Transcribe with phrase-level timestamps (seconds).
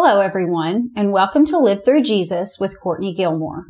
[0.00, 3.64] Hello, everyone, and welcome to Live Through Jesus with Courtney Gilmore.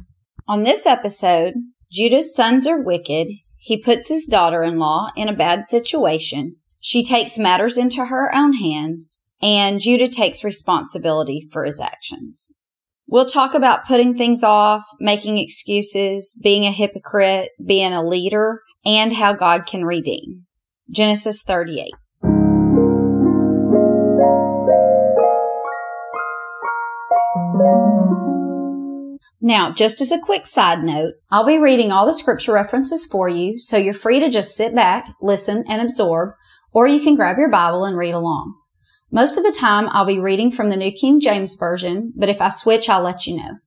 [0.46, 1.54] On this episode,
[1.90, 3.28] Judah's sons are wicked.
[3.56, 6.56] He puts his daughter in law in a bad situation.
[6.80, 12.60] She takes matters into her own hands, and Judah takes responsibility for his actions.
[13.06, 19.14] We'll talk about putting things off, making excuses, being a hypocrite, being a leader, and
[19.14, 20.44] how God can redeem.
[20.90, 21.94] Genesis 38.
[29.40, 33.28] Now, just as a quick side note, I'll be reading all the scripture references for
[33.28, 36.30] you, so you're free to just sit back, listen, and absorb,
[36.72, 38.54] or you can grab your Bible and read along.
[39.12, 42.40] Most of the time, I'll be reading from the New King James Version, but if
[42.40, 43.58] I switch, I'll let you know.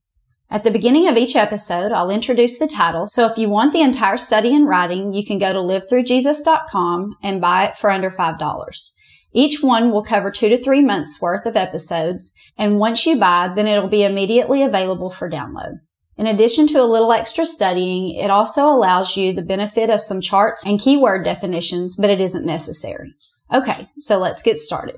[0.50, 3.80] At the beginning of each episode, I'll introduce the title, so if you want the
[3.80, 8.90] entire study in writing, you can go to livethroughjesus.com and buy it for under $5.
[9.32, 13.48] Each one will cover two to three months worth of episodes, and once you buy,
[13.54, 15.80] then it'll be immediately available for download.
[16.16, 20.20] In addition to a little extra studying, it also allows you the benefit of some
[20.20, 23.14] charts and keyword definitions, but it isn't necessary.
[23.52, 24.96] Okay, so let's get started.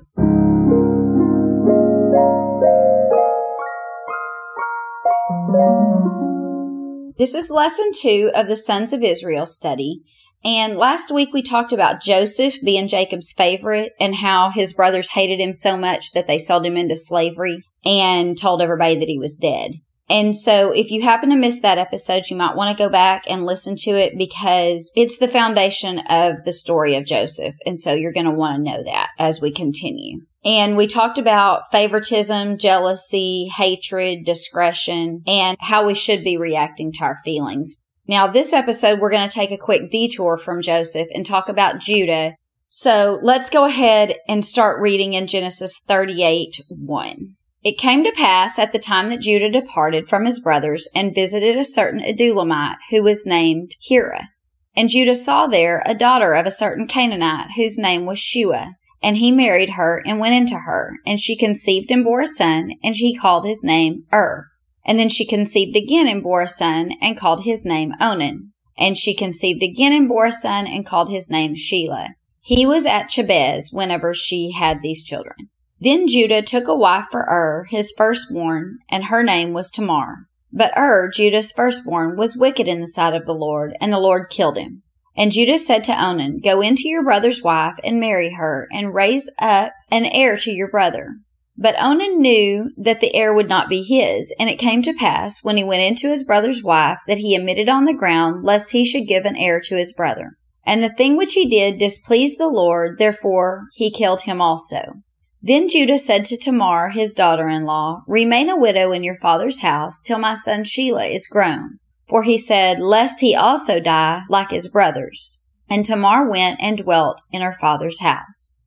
[7.17, 10.01] This is lesson two of the Sons of Israel study,
[10.43, 15.39] and last week we talked about Joseph being Jacob's favorite and how his brothers hated
[15.39, 19.35] him so much that they sold him into slavery and told everybody that he was
[19.35, 19.71] dead.
[20.07, 23.23] And so if you happen to miss that episode, you might want to go back
[23.27, 27.55] and listen to it because it's the foundation of the story of Joseph.
[27.65, 30.19] And so you're going to want to know that as we continue.
[30.43, 37.03] And we talked about favoritism, jealousy, hatred, discretion, and how we should be reacting to
[37.03, 37.75] our feelings.
[38.07, 41.79] Now, this episode, we're going to take a quick detour from Joseph and talk about
[41.79, 42.35] Judah.
[42.69, 47.35] So let's go ahead and start reading in Genesis 38 1.
[47.63, 51.57] It came to pass at the time that Judah departed from his brothers and visited
[51.57, 54.29] a certain Adullamite who was named Hira.
[54.75, 58.75] And Judah saw there a daughter of a certain Canaanite whose name was Shua.
[59.01, 60.91] And he married her and went into her.
[61.07, 64.47] And she conceived and bore a son, and he called his name Ur.
[64.85, 68.51] And then she conceived again and bore a son and called his name Onan.
[68.77, 72.09] And she conceived again and bore a son and called his name Shelah.
[72.41, 75.49] He was at Jabez whenever she had these children.
[75.79, 80.27] Then Judah took a wife for Ur, his firstborn, and her name was Tamar.
[80.53, 84.29] But Ur, Judah's firstborn, was wicked in the sight of the Lord, and the Lord
[84.29, 84.83] killed him.
[85.17, 89.31] And Judah said to Onan, Go into your brother's wife and marry her, and raise
[89.39, 91.15] up an heir to your brother.
[91.57, 95.43] But Onan knew that the heir would not be his, and it came to pass,
[95.43, 98.83] when he went into his brother's wife, that he emitted on the ground, lest he
[98.83, 100.37] should give an heir to his brother.
[100.65, 105.01] And the thing which he did displeased the Lord, therefore he killed him also.
[105.41, 109.61] Then Judah said to Tamar, his daughter in law, Remain a widow in your father's
[109.61, 111.77] house till my son Shelah is grown.
[112.07, 115.45] For he said, Lest he also die like his brothers.
[115.69, 118.64] And Tamar went and dwelt in her father's house.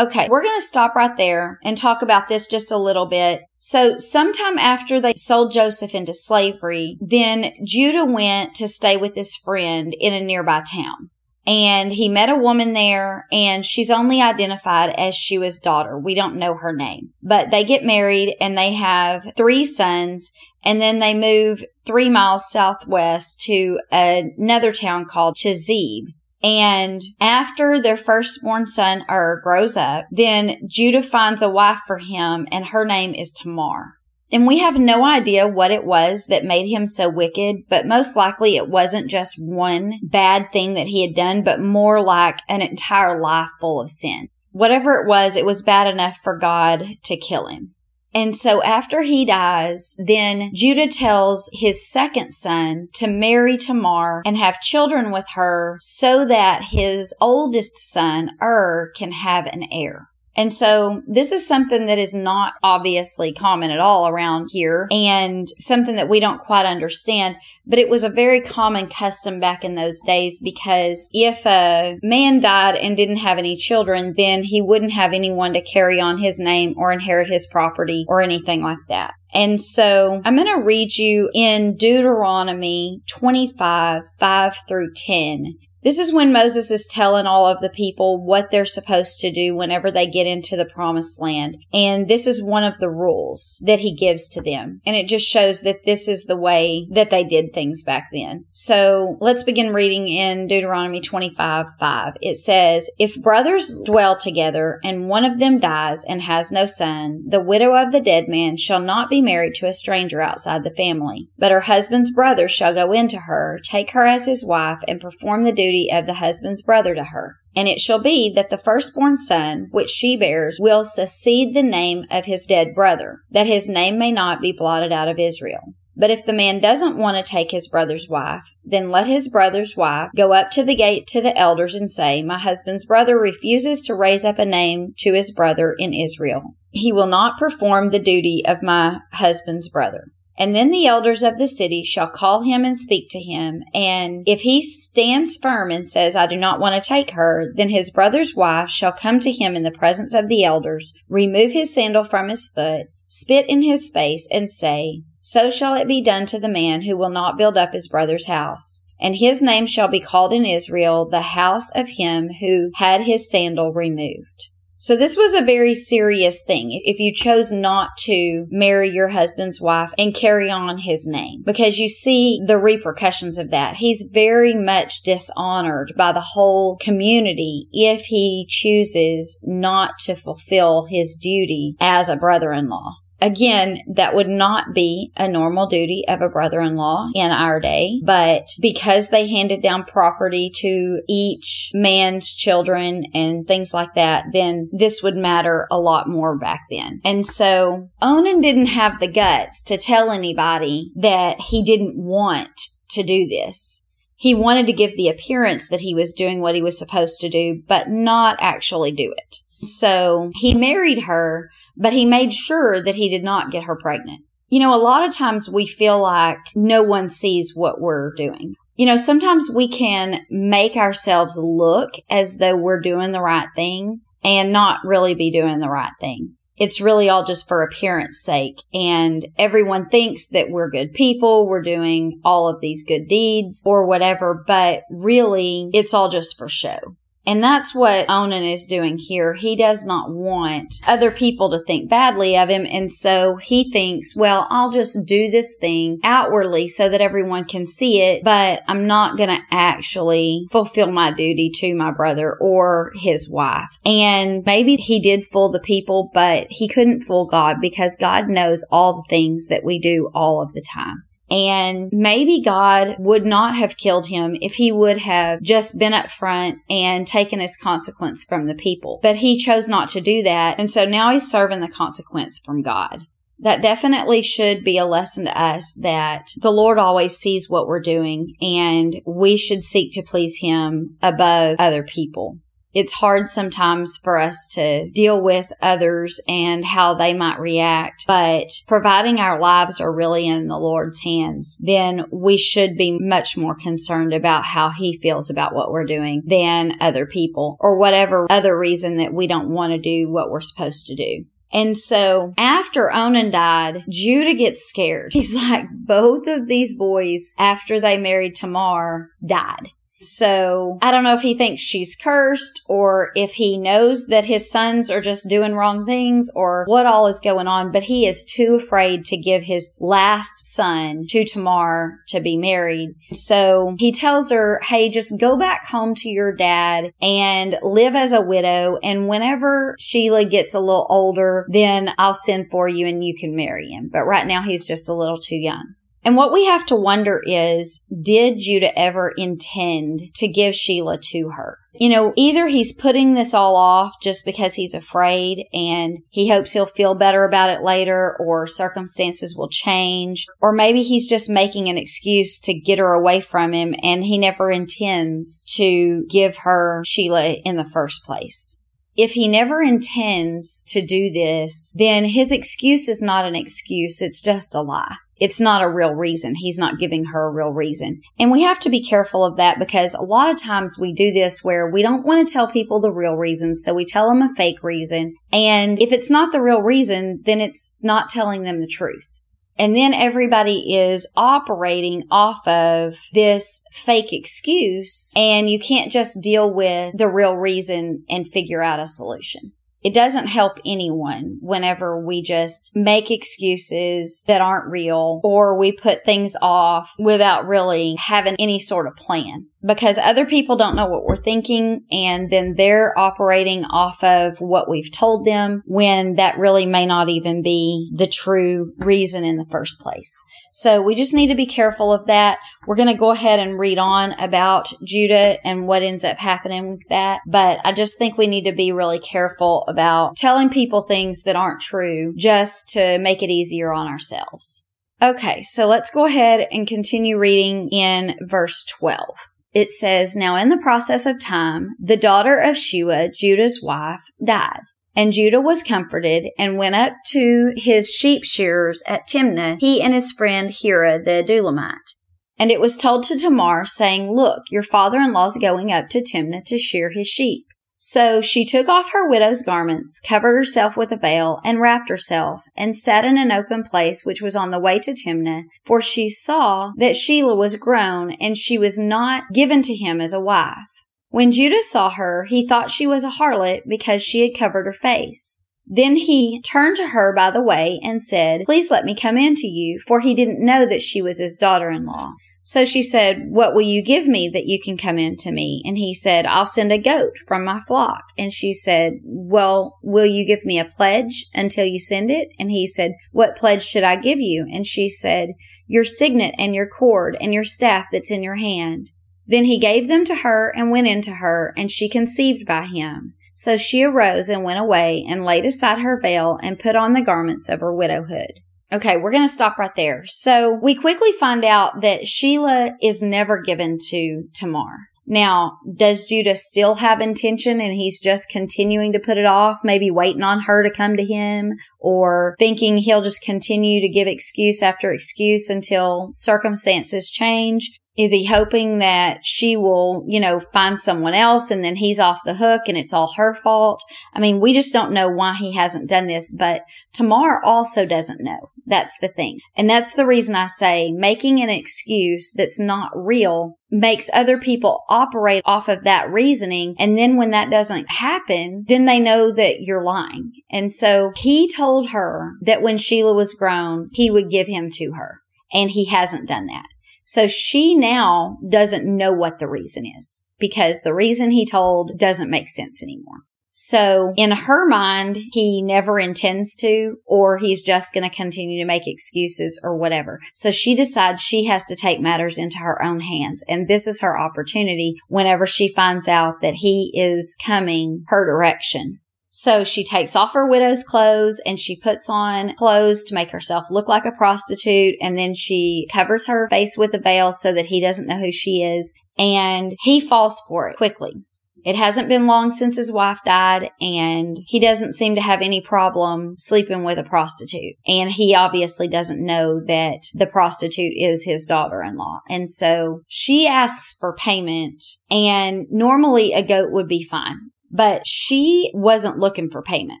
[0.02, 3.44] Okay, we're going to stop right there and talk about this just a little bit.
[3.58, 9.36] So, sometime after they sold Joseph into slavery, then Judah went to stay with his
[9.36, 11.10] friend in a nearby town.
[11.46, 15.96] And he met a woman there, and she's only identified as Shua's daughter.
[15.96, 17.10] We don't know her name.
[17.22, 20.32] But they get married and they have three sons,
[20.64, 26.06] and then they move three miles southwest to another town called Chezib.
[26.42, 32.48] And after their firstborn son Ur grows up, then Judah finds a wife for him
[32.50, 33.94] and her name is Tamar.
[34.32, 38.16] And we have no idea what it was that made him so wicked, but most
[38.16, 42.62] likely it wasn't just one bad thing that he had done, but more like an
[42.62, 44.28] entire life full of sin.
[44.50, 47.74] Whatever it was, it was bad enough for God to kill him.
[48.14, 54.36] And so after he dies, then Judah tells his second son to marry Tamar and
[54.36, 60.08] have children with her so that his oldest son, Ur, can have an heir.
[60.36, 65.48] And so this is something that is not obviously common at all around here and
[65.58, 67.36] something that we don't quite understand,
[67.66, 72.40] but it was a very common custom back in those days because if a man
[72.40, 76.40] died and didn't have any children, then he wouldn't have anyone to carry on his
[76.40, 79.14] name or inherit his property or anything like that.
[79.34, 86.12] And so I'm going to read you in Deuteronomy 25, 5 through 10 This is
[86.12, 90.06] when Moses is telling all of the people what they're supposed to do whenever they
[90.06, 91.58] get into the promised land.
[91.72, 94.80] And this is one of the rules that he gives to them.
[94.86, 98.44] And it just shows that this is the way that they did things back then.
[98.52, 102.16] So let's begin reading in Deuteronomy 25 5.
[102.20, 107.24] It says, If brothers dwell together and one of them dies and has no son,
[107.26, 110.70] the widow of the dead man shall not be married to a stranger outside the
[110.70, 115.00] family, but her husband's brother shall go into her, take her as his wife, and
[115.00, 117.36] perform the duty duty of the husband's brother to her.
[117.54, 122.04] And it shall be that the firstborn son, which she bears, will succeed the name
[122.10, 125.74] of his dead brother, that his name may not be blotted out of Israel.
[125.94, 129.76] But if the man doesn't want to take his brother's wife, then let his brother's
[129.76, 133.82] wife go up to the gate to the elders and say, My husband's brother refuses
[133.82, 136.56] to raise up a name to his brother in Israel.
[136.70, 140.06] He will not perform the duty of my husband's brother.
[140.38, 143.62] And then the elders of the city shall call him and speak to him.
[143.74, 147.68] And if he stands firm and says, I do not want to take her, then
[147.68, 151.74] his brother's wife shall come to him in the presence of the elders, remove his
[151.74, 156.24] sandal from his foot, spit in his face, and say, So shall it be done
[156.26, 158.88] to the man who will not build up his brother's house.
[158.98, 163.30] And his name shall be called in Israel the house of him who had his
[163.30, 164.48] sandal removed.
[164.82, 169.60] So this was a very serious thing if you chose not to marry your husband's
[169.60, 173.76] wife and carry on his name because you see the repercussions of that.
[173.76, 181.14] He's very much dishonored by the whole community if he chooses not to fulfill his
[181.14, 183.01] duty as a brother-in-law.
[183.22, 188.46] Again, that would not be a normal duty of a brother-in-law in our day, but
[188.60, 195.04] because they handed down property to each man's children and things like that, then this
[195.04, 197.00] would matter a lot more back then.
[197.04, 202.60] And so Onan didn't have the guts to tell anybody that he didn't want
[202.90, 203.88] to do this.
[204.16, 207.28] He wanted to give the appearance that he was doing what he was supposed to
[207.28, 209.36] do, but not actually do it.
[209.62, 214.22] So he married her, but he made sure that he did not get her pregnant.
[214.48, 218.54] You know, a lot of times we feel like no one sees what we're doing.
[218.76, 224.00] You know, sometimes we can make ourselves look as though we're doing the right thing
[224.24, 226.34] and not really be doing the right thing.
[226.56, 228.62] It's really all just for appearance sake.
[228.74, 231.48] And everyone thinks that we're good people.
[231.48, 236.48] We're doing all of these good deeds or whatever, but really it's all just for
[236.48, 236.96] show.
[237.24, 239.34] And that's what Onan is doing here.
[239.34, 242.66] He does not want other people to think badly of him.
[242.66, 247.64] And so he thinks, well, I'll just do this thing outwardly so that everyone can
[247.64, 252.92] see it, but I'm not going to actually fulfill my duty to my brother or
[252.96, 253.70] his wife.
[253.84, 258.64] And maybe he did fool the people, but he couldn't fool God because God knows
[258.70, 261.04] all the things that we do all of the time.
[261.32, 266.10] And maybe God would not have killed him if he would have just been up
[266.10, 269.00] front and taken his consequence from the people.
[269.02, 270.60] But he chose not to do that.
[270.60, 273.04] And so now he's serving the consequence from God.
[273.38, 277.80] That definitely should be a lesson to us that the Lord always sees what we're
[277.80, 282.41] doing and we should seek to please him above other people
[282.74, 288.48] it's hard sometimes for us to deal with others and how they might react, but
[288.66, 293.54] providing our lives are really in the Lord's hands, then we should be much more
[293.54, 298.58] concerned about how he feels about what we're doing than other people or whatever other
[298.58, 301.24] reason that we don't want to do what we're supposed to do.
[301.52, 305.12] And so after Onan died, Judah gets scared.
[305.12, 309.68] He's like, both of these boys, after they married Tamar, died.
[310.02, 314.50] So I don't know if he thinks she's cursed or if he knows that his
[314.50, 318.24] sons are just doing wrong things or what all is going on, but he is
[318.24, 322.94] too afraid to give his last son to Tamar to be married.
[323.12, 328.12] So he tells her, Hey, just go back home to your dad and live as
[328.12, 328.78] a widow.
[328.82, 333.36] And whenever Shelah gets a little older, then I'll send for you and you can
[333.36, 333.88] marry him.
[333.92, 335.74] But right now he's just a little too young.
[336.04, 341.30] And what we have to wonder is, did Judah ever intend to give Shelah to
[341.30, 341.58] her?
[341.74, 346.52] You know, either he's putting this all off just because he's afraid and he hopes
[346.52, 351.68] he'll feel better about it later or circumstances will change, or maybe he's just making
[351.68, 356.82] an excuse to get her away from him and he never intends to give her
[356.84, 358.58] Shelah in the first place
[358.94, 364.02] if he never intends to do this, then his excuse is not an excuse.
[364.02, 366.34] It's just a lie it's not a real reason.
[366.34, 368.00] He's not giving her a real reason.
[368.18, 371.12] And we have to be careful of that because a lot of times we do
[371.12, 373.62] this where we don't want to tell people the real reasons.
[373.64, 375.14] So we tell them a fake reason.
[375.32, 379.20] And if it's not the real reason, then it's not telling them the truth.
[379.56, 386.52] And then everybody is operating off of this fake excuse and you can't just deal
[386.52, 389.52] with the real reason and figure out a solution
[389.82, 396.04] it doesn't help anyone whenever we just make excuses that aren't real or we put
[396.04, 401.04] things off without really having any sort of plan because other people don't know what
[401.04, 406.66] we're thinking and then they're operating off of what we've told them when that really
[406.66, 410.22] may not even be the true reason in the first place.
[410.52, 412.38] So we just need to be careful of that.
[412.66, 416.70] We're going to go ahead and read on about Judah and what ends up happening
[416.70, 417.20] with that.
[417.26, 421.36] But I just think we need to be really careful about telling people things that
[421.36, 424.68] aren't true just to make it easier on ourselves.
[425.02, 430.48] Okay, so let's go ahead and continue reading in verse 12 it says, Now in
[430.48, 434.62] the process of time, the daughter of Shua, Judah's wife, died.
[434.94, 439.94] And Judah was comforted and went up to his sheep shearers at Timnah, he and
[439.94, 441.96] his friend Hira the Adullamite.
[442.38, 446.44] And it was told to Tamar, saying, Look, your father-in-law is going up to Timnah
[446.46, 447.46] to shear his sheep.
[447.84, 452.44] So she took off her widow's garments, covered herself with a veil, and wrapped herself,
[452.56, 456.08] and sat in an open place which was on the way to Timnah, for she
[456.08, 460.81] saw that Shelah was grown, and she was not given to him as a wife.
[461.12, 464.72] When Judah saw her, he thought she was a harlot because she had covered her
[464.72, 465.50] face.
[465.66, 469.34] Then he turned to her by the way and said, Please let me come in
[469.34, 472.14] to you, for he didn't know that she was his daughter-in-law.
[472.44, 475.60] So she said, What will you give me that you can come in to me?
[475.66, 478.04] And he said, I'll send a goat from my flock.
[478.16, 482.28] And she said, Well, will you give me a pledge until you send it?
[482.38, 484.46] And he said, What pledge should I give you?
[484.50, 485.34] And she said,
[485.66, 488.92] Your signet and your cord and your staff that's in your hand.
[489.26, 493.14] Then he gave them to her and went into her, and she conceived by him.
[493.34, 497.02] So she arose and went away and laid aside her veil and put on the
[497.02, 498.40] garments of her widowhood.
[498.72, 500.02] Okay, we're going to stop right there.
[500.06, 504.88] So we quickly find out that Shelah is never given to Tamar.
[505.06, 509.90] Now, does Judah still have intention and he's just continuing to put it off, maybe
[509.90, 514.62] waiting on her to come to him or thinking he'll just continue to give excuse
[514.62, 517.78] after excuse until circumstances change?
[517.96, 522.20] Is he hoping that she will, you know, find someone else and then he's off
[522.24, 523.82] the hook and it's all her fault?
[524.14, 526.62] I mean, we just don't know why he hasn't done this, but
[526.94, 528.50] Tamar also doesn't know.
[528.64, 529.40] That's the thing.
[529.56, 534.84] And that's the reason I say making an excuse that's not real makes other people
[534.88, 536.74] operate off of that reasoning.
[536.78, 540.32] And then when that doesn't happen, then they know that you're lying.
[540.50, 544.92] And so he told her that when Shelah was grown, he would give him to
[544.92, 545.20] her.
[545.52, 546.64] And he hasn't done that.
[547.12, 552.30] So she now doesn't know what the reason is because the reason he told doesn't
[552.30, 553.24] make sense anymore.
[553.50, 558.66] So in her mind, he never intends to, or he's just going to continue to
[558.66, 560.20] make excuses or whatever.
[560.32, 563.44] So she decides she has to take matters into her own hands.
[563.46, 569.00] And this is her opportunity whenever she finds out that he is coming her direction.
[569.34, 573.70] So she takes off her widow's clothes and she puts on clothes to make herself
[573.70, 574.96] look like a prostitute.
[575.00, 578.30] And then she covers her face with a veil so that he doesn't know who
[578.30, 578.92] she is.
[579.18, 581.24] And he falls for it quickly.
[581.64, 585.62] It hasn't been long since his wife died and he doesn't seem to have any
[585.62, 587.76] problem sleeping with a prostitute.
[587.86, 592.20] And he obviously doesn't know that the prostitute is his daughter-in-law.
[592.28, 598.70] And so she asks for payment and normally a goat would be fine but she
[598.74, 600.00] wasn't looking for payment,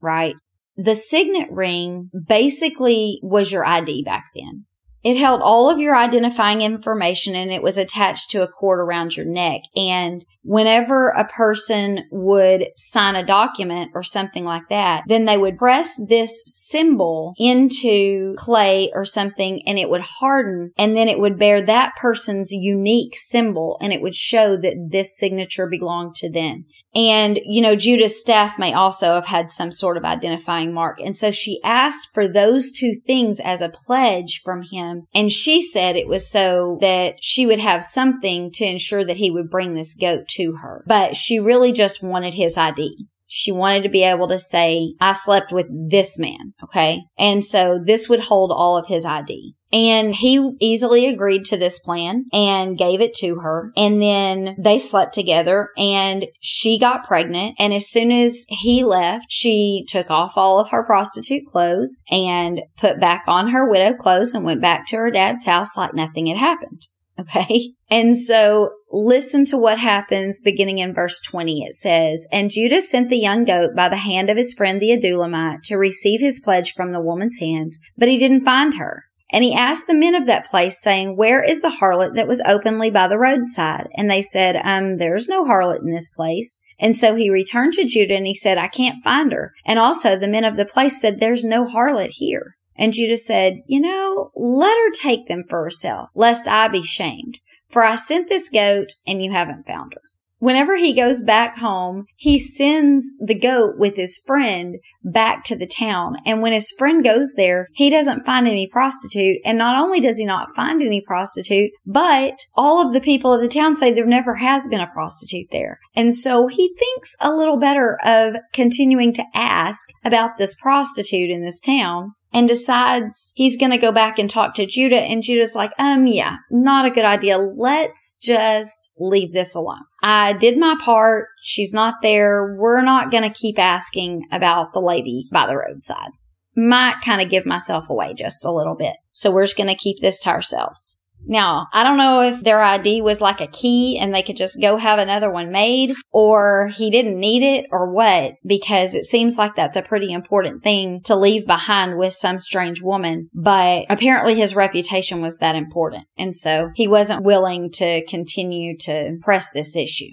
[0.00, 0.34] right?
[0.76, 4.65] The signet ring basically was your ID back then.
[5.06, 9.16] It held all of your identifying information and it was attached to a cord around
[9.16, 9.60] your neck.
[9.76, 15.58] And whenever a person would sign a document or something like that, then they would
[15.58, 21.38] press this symbol into clay or something and it would harden and then it would
[21.38, 26.64] bear that person's unique symbol and it would show that this signature belonged to them.
[26.96, 30.98] And, you know, Judah's staff may also have had some sort of identifying mark.
[31.00, 35.62] And so she asked for those two things as a pledge from him and she
[35.62, 39.74] said it was so that she would have something to ensure that he would bring
[39.74, 40.84] this goat to her.
[40.86, 43.06] But she really just wanted his ID.
[43.26, 46.54] She wanted to be able to say, I slept with this man.
[46.62, 47.00] Okay.
[47.18, 49.55] And so this would hold all of his ID.
[49.72, 53.72] And he easily agreed to this plan and gave it to her.
[53.76, 57.56] And then they slept together and she got pregnant.
[57.58, 62.62] And as soon as he left, she took off all of her prostitute clothes and
[62.76, 66.26] put back on her widow clothes and went back to her dad's house like nothing
[66.26, 66.88] had happened.
[67.18, 67.72] Okay.
[67.88, 71.62] And so listen to what happens beginning in verse 20.
[71.62, 74.90] It says, And Judah sent the young goat by the hand of his friend the
[74.90, 79.05] Adullamite to receive his pledge from the woman's hand, but he didn't find her.
[79.30, 82.42] And he asked the men of that place, saying, Where is the harlot that was
[82.46, 83.88] openly by the roadside?
[83.96, 86.62] And they said, Um, there's no harlot in this place.
[86.78, 89.52] And so he returned to Judah and he said, I can't find her.
[89.64, 92.56] And also the men of the place said, There's no harlot here.
[92.76, 97.38] And Judah said, You know, let her take them for herself, lest I be shamed.
[97.68, 100.02] For I sent this goat and you haven't found her
[100.38, 105.66] whenever he goes back home, he sends the goat with his friend back to the
[105.66, 106.16] town.
[106.24, 109.38] And when his friend goes there, he doesn't find any prostitute.
[109.44, 113.40] And not only does he not find any prostitute, but all of the people of
[113.40, 115.78] the town say there never has been a prostitute there.
[115.94, 121.42] And so he thinks a little better of continuing to ask about this prostitute in
[121.42, 125.00] this town and decides he's going to go back and talk to Judah.
[125.00, 127.38] And Judah's like, um, yeah, not a good idea.
[127.38, 129.84] Let's just leave this alone.
[130.02, 131.28] I did my part.
[131.40, 132.56] She's not there.
[132.58, 136.10] We're not going to keep asking about the lady by the roadside.
[136.54, 138.96] Might kind of give myself away just a little bit.
[139.12, 141.05] So we're just going to keep this to ourselves.
[141.28, 144.60] Now, I don't know if their ID was like a key and they could just
[144.60, 149.36] go have another one made or he didn't need it or what, because it seems
[149.36, 153.28] like that's a pretty important thing to leave behind with some strange woman.
[153.34, 156.04] But apparently his reputation was that important.
[156.16, 160.10] And so he wasn't willing to continue to press this issue.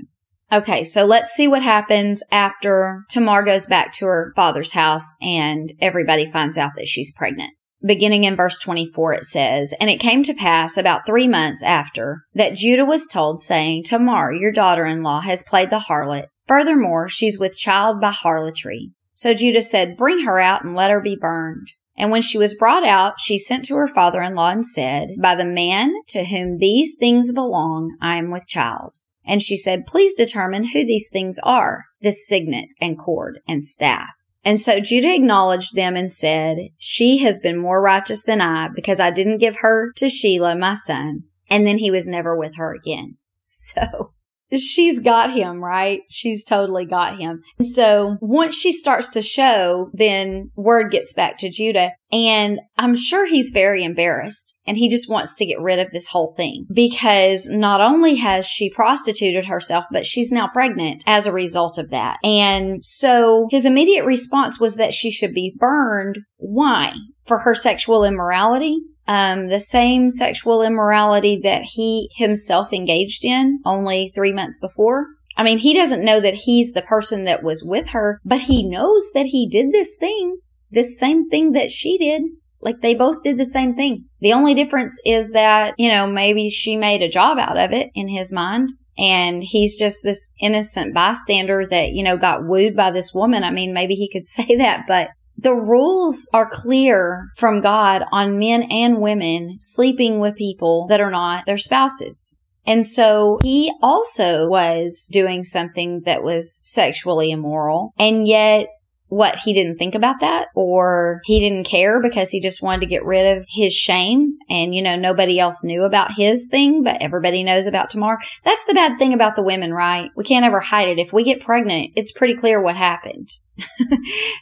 [0.51, 5.73] Okay, so let's see what happens after Tamar goes back to her father's house and
[5.79, 7.53] everybody finds out that she's pregnant
[7.85, 12.23] beginning in verse 24, it says, And it came to pass about three months after
[12.33, 16.27] that Judah was told, saying, Tamar, your daughter in law, has played the harlot.
[16.47, 18.91] Furthermore, she's with child by harlotry.
[19.13, 21.69] So Judah said, Bring her out and let her be burned.
[21.95, 25.09] And when she was brought out, she sent to her father in law and said,
[25.19, 28.97] By the man to whom these things belong, I am with child.
[29.25, 34.09] And she said, Please determine who these things are, this signet and cord and staff.
[34.45, 38.99] And so Judah acknowledged them and said, She has been more righteous than I because
[38.99, 41.23] I didn't give her to Shelah, my son.
[41.49, 43.17] And then he was never with her again.
[43.45, 44.13] So
[44.57, 46.01] she's got him, right?
[46.09, 47.41] She's totally got him.
[47.61, 53.27] So once she starts to show, then word gets back to Judah and I'm sure
[53.27, 57.47] he's very embarrassed and he just wants to get rid of this whole thing because
[57.49, 62.17] not only has she prostituted herself, but she's now pregnant as a result of that.
[62.23, 66.19] And so his immediate response was that she should be burned.
[66.37, 66.93] Why?
[67.25, 68.79] For her sexual immorality?
[69.07, 75.07] um, the same sexual immorality that he himself engaged in only three months before.
[75.35, 78.67] I mean, he doesn't know that he's the person that was with her, but he
[78.67, 80.37] knows that he did this thing,
[80.69, 82.23] this same thing that she did.
[82.63, 84.05] Like they both did the same thing.
[84.19, 87.91] The only difference is that, you know, maybe she made a job out of it
[87.93, 88.69] in his mind.
[88.97, 93.43] And he's just this innocent bystander that, you know, got wooed by this woman.
[93.43, 98.37] I mean, maybe he could say that, but the rules are clear from God on
[98.37, 102.39] men and women sleeping with people that are not their spouses.
[102.65, 107.93] And so he also was doing something that was sexually immoral.
[107.97, 108.67] And yet
[109.13, 112.87] what he didn't think about that or he didn't care because he just wanted to
[112.87, 116.99] get rid of his shame and you know nobody else knew about his thing but
[116.99, 118.17] everybody knows about Tamar.
[118.43, 120.09] That's the bad thing about the women right?
[120.15, 120.97] We can't ever hide it.
[120.97, 123.29] If we get pregnant it's pretty clear what happened.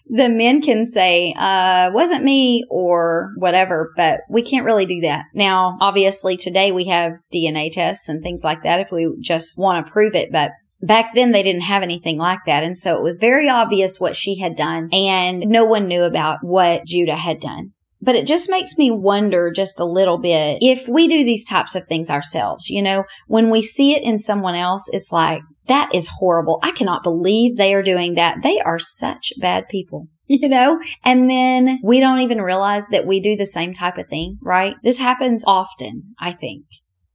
[0.10, 5.26] The men can say uh wasn't me or whatever but we can't really do that.
[5.34, 9.86] Now obviously today we have dna tests and things like that if we just want
[9.86, 12.64] to prove it but Back then they didn't have anything like that.
[12.64, 16.40] And so it was very obvious what she had done and no one knew about
[16.42, 17.74] what Judah had done.
[18.04, 21.76] But it just makes me wonder just a little bit if we do these types
[21.76, 25.94] of things ourselves, you know, when we see it in someone else, it's like, that
[25.94, 26.60] is horrible.
[26.64, 28.38] I cannot believe they are doing that.
[28.42, 30.82] They are such bad people you know?
[31.04, 34.76] And then we don't even realize that we do the same type of thing, right?
[34.84, 36.66] This happens often, I think.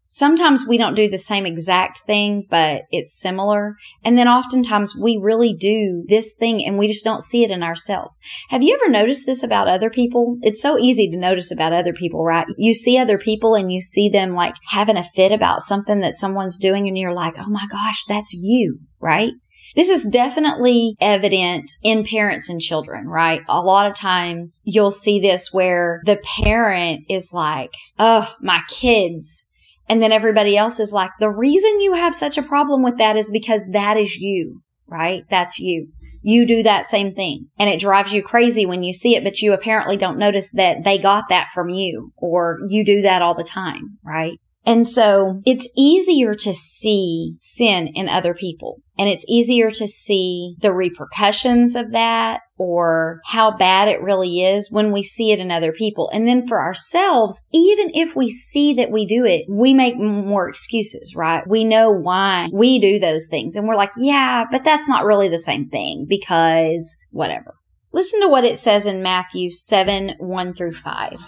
[0.09, 3.77] Sometimes we don't do the same exact thing, but it's similar.
[4.05, 7.62] And then oftentimes we really do this thing and we just don't see it in
[7.62, 8.21] ourselves.
[8.51, 10.38] Have you ever noticed this about other people?
[10.42, 12.47] It's so easy to notice about other people, right?
[12.57, 16.14] You see other people and you see them like having a fit about something that
[16.14, 19.33] someone's doing and you're like, oh my gosh, that's you, right?
[19.77, 23.42] This is definitely evident in parents and children, right?
[23.47, 29.46] A lot of times you'll see this where the parent is like, oh, my kids,
[29.88, 33.16] and then everybody else is like, the reason you have such a problem with that
[33.16, 35.25] is because that is you, right?
[35.31, 35.88] That's you.
[36.22, 39.42] You do that same thing and it drives you crazy when you see it, but
[39.42, 43.35] you apparently don't notice that they got that from you or you do that all
[43.35, 44.40] the time, right?
[44.64, 50.57] And so it's easier to see sin in other people and it's easier to see
[50.59, 55.51] the repercussions of that or how bad it really is when we see it in
[55.51, 56.11] other people.
[56.12, 60.49] And then for ourselves, even if we see that we do it, we make more
[60.49, 61.47] excuses, right?
[61.47, 65.29] We know why we do those things and we're like, yeah, but that's not really
[65.29, 67.55] the same thing because whatever.
[67.92, 71.19] Listen to what it says in Matthew 7, 1 through 5.